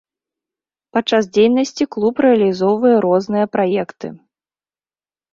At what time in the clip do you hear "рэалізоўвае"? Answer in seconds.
2.25-2.93